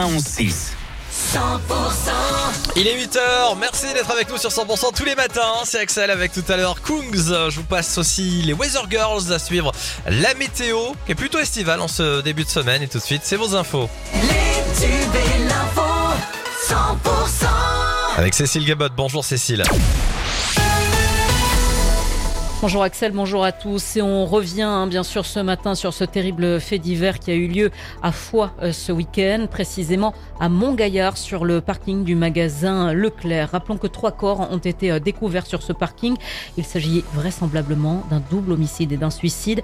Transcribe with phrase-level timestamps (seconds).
[0.00, 0.74] 11-6.
[2.76, 6.30] Il est 8h, merci d'être avec nous sur 100% tous les matins, c'est Axel avec
[6.30, 9.72] tout à l'heure Kungs, je vous passe aussi les Weather Girls à suivre
[10.06, 13.22] la météo qui est plutôt estivale en ce début de semaine et tout de suite
[13.24, 13.90] c'est vos infos.
[14.14, 14.20] Les
[14.80, 15.82] tubes et l'info
[16.68, 17.46] 100%
[18.18, 19.64] Avec Cécile Gabot, bonjour Cécile.
[22.60, 23.94] Bonjour Axel, bonjour à tous.
[23.94, 27.34] Et on revient hein, bien sûr ce matin sur ce terrible fait divers qui a
[27.34, 27.70] eu lieu
[28.02, 33.50] à Foix euh, ce week-end, précisément à Montgaillard sur le parking du magasin Leclerc.
[33.52, 36.16] Rappelons que trois corps ont été euh, découverts sur ce parking.
[36.56, 39.62] Il s'agit vraisemblablement d'un double homicide et d'un suicide.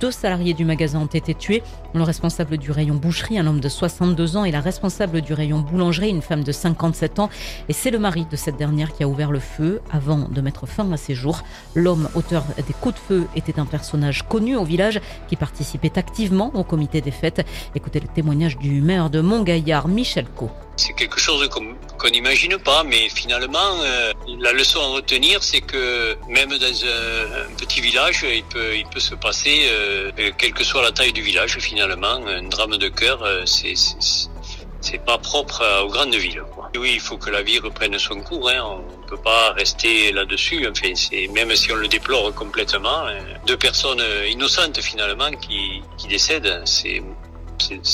[0.00, 1.64] Deux salariés du magasin ont été tués.
[1.94, 5.58] Le responsable du rayon boucherie, un homme de 62 ans, et la responsable du rayon
[5.58, 7.28] boulangerie, une femme de 57 ans.
[7.68, 10.66] Et c'est le mari de cette dernière qui a ouvert le feu avant de mettre
[10.66, 11.42] fin à ses jours.
[11.74, 16.50] L'homme auteur des coups de feu était un personnage connu au village qui participait activement
[16.54, 17.46] au comité des fêtes.
[17.74, 20.50] Écoutez le témoignage du maire de Montgaillard, Michel Co.
[20.76, 26.16] C'est quelque chose qu'on n'imagine pas, mais finalement, euh, la leçon à retenir, c'est que
[26.28, 30.92] même dans un, petit village, il peut, se passer, euh, euh, quelle que soit la
[30.92, 36.42] taille du village, finalement, un drame de cœur, c'est pas propre aux grandes villes.
[36.78, 38.50] Oui, il faut que la vie reprenne son cours.
[38.50, 38.82] Hein.
[39.06, 40.66] On peut pas rester là-dessus.
[40.68, 40.92] Enfin,
[41.32, 47.02] même si on le déplore complètement, euh, deux personnes innocentes finalement qui, décèdent, c'est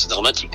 [0.08, 0.54] dramatique.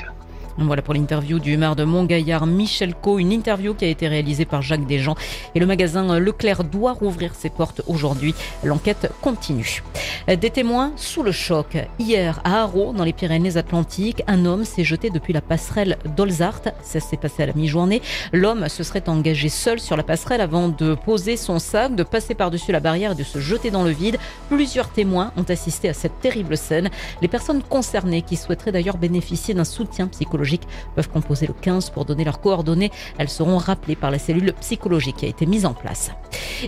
[0.60, 3.20] Voilà pour l'interview du maire de Montgaillard, Michel Co.
[3.20, 5.16] Une interview qui a été réalisée par Jacques Desjans.
[5.54, 8.34] Et le magasin Leclerc doit rouvrir ses portes aujourd'hui.
[8.64, 9.84] L'enquête continue.
[10.28, 11.78] Des témoins sous le choc.
[12.00, 16.62] Hier, à Haro, dans les Pyrénées-Atlantiques, un homme s'est jeté depuis la passerelle d'Olzart.
[16.82, 18.02] Ça s'est passé à la mi-journée.
[18.34, 22.34] L'homme se serait engagé seul sur la passerelle avant de poser son sac, de passer
[22.34, 24.18] par-dessus la barrière et de se jeter dans le vide.
[24.50, 26.90] Plusieurs témoins ont assisté à cette terrible scène.
[27.22, 30.47] Les personnes concernées, qui souhaiteraient d'ailleurs bénéficier d'un soutien psychologique,
[30.96, 32.92] peuvent composer le 15 pour donner leurs coordonnées.
[33.18, 36.12] Elles seront rappelées par la cellule psychologique qui a été mise en place.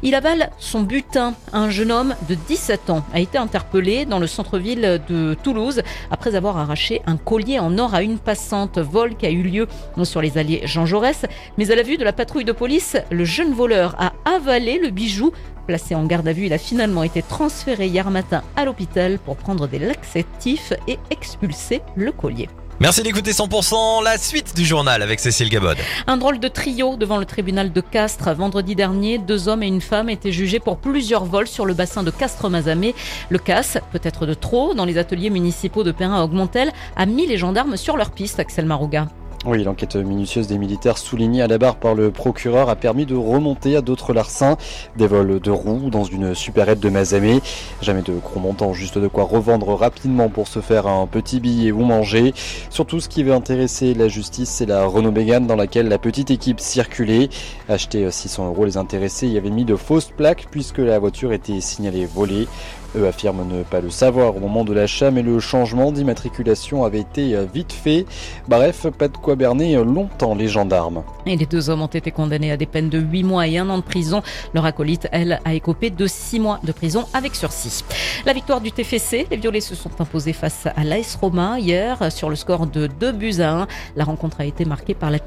[0.04, 1.34] Il avale son butin.
[1.54, 5.82] Un jeune homme de 17 ans a été interpellé dans le centre-ville de Toulouse
[6.12, 8.78] après avoir arraché un collier en or à une passante.
[8.78, 9.68] Vol qui a eu lieu
[10.04, 11.26] sur les alliés Jean Jaurès.
[11.58, 14.90] Mais à la vue de la patrouille de police, le jeune voleur a avalé le
[14.90, 15.32] bijou.
[15.68, 19.36] Placé en garde à vue, il a finalement été transféré hier matin à l'hôpital pour
[19.36, 22.50] prendre des laxatifs et expulser le collier.
[22.82, 25.76] Merci d'écouter 100% la suite du journal avec Cécile Gabod.
[26.08, 28.34] Un drôle de trio devant le tribunal de Castres.
[28.34, 32.04] Vendredi dernier, deux hommes et une femme étaient jugés pour plusieurs vols sur le bassin
[32.04, 32.96] de Castres-Mazamet.
[33.30, 37.28] Le casse, peut-être de trop, dans les ateliers municipaux de Perrin à Augmentel, a mis
[37.28, 39.10] les gendarmes sur leur piste, Axel Marouga.
[39.46, 43.16] Oui, l'enquête minutieuse des militaires soulignée à la barre par le procureur a permis de
[43.16, 44.58] remonter à d'autres larcins.
[44.98, 47.40] Des vols de roues dans une supérette de Mazamé.
[47.82, 51.72] Jamais de gros montants, juste de quoi revendre rapidement pour se faire un petit billet
[51.72, 52.34] ou manger.
[52.70, 56.32] Surtout, ce qui veut intéresser la justice, c'est la Renault Mégane dans laquelle la petite
[56.32, 57.30] équipe circulait.
[57.70, 61.62] Acheté 600 euros, les intéressés y avaient mis de fausses plaques puisque la voiture était
[61.62, 62.50] signalée volée.
[62.98, 67.02] Eux affirment ne pas le savoir au moment de l'achat, mais le changement d'immatriculation avait
[67.02, 68.08] été vite fait.
[68.48, 71.04] Bref, pas de quoi berner longtemps les gendarmes.
[71.26, 73.70] Et les deux hommes ont été condamnés à des peines de 8 mois et un
[73.70, 74.22] an de prison.
[74.54, 77.84] Leur acolyte, elle, a écopé de 6 mois de prison avec sursis.
[78.26, 82.30] La victoire du TFC, les Violets se sont imposés face à l'AS Roma hier sur
[82.30, 83.68] le score de 2 buts à 1.
[83.96, 85.20] La rencontre a été marquée par la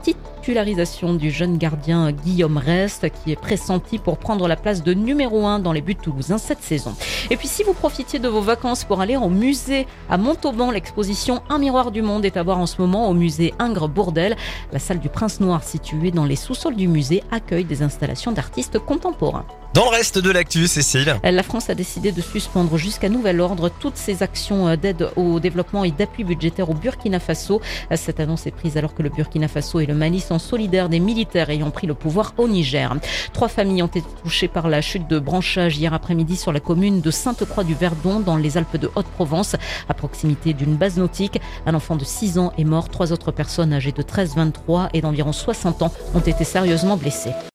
[0.42, 5.60] du jeune gardien Guillaume Rest qui est pressenti pour prendre la place de numéro 1
[5.60, 6.94] dans les buts toulousains cette saison.
[7.30, 11.42] Et puis si vous profitiez de vos vacances pour aller au musée à Montauban, l'exposition
[11.48, 14.36] Un miroir du monde est à voir en ce moment au musée Ingres Bourdel.
[14.72, 18.80] La salle du Prince Noir située dans les sous-sols du musée accueille des installations d'artistes
[18.80, 19.46] contemporains.
[19.74, 21.16] Dans le reste de l'actu, Cécile.
[21.24, 25.82] La France a décidé de suspendre jusqu'à nouvel ordre toutes ses actions d'aide au développement
[25.82, 27.62] et d'appui budgétaire au Burkina Faso.
[27.94, 31.00] Cette annonce est prise alors que le Burkina Faso et le Mali sont solidaires des
[31.00, 32.94] militaires ayant pris le pouvoir au Niger.
[33.32, 37.00] Trois familles ont été touchées par la chute de branchage hier après-midi sur la commune
[37.00, 39.56] de Sainte-Croix-du-Verdon dans les Alpes de Haute-Provence,
[39.88, 41.40] à proximité d'une base nautique.
[41.64, 42.90] Un enfant de 6 ans est mort.
[42.90, 47.32] Trois autres personnes âgées de 13, 23 et d'environ 60 ans ont été sérieusement blessées.